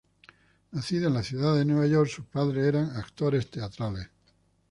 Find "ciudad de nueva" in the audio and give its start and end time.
1.21-1.85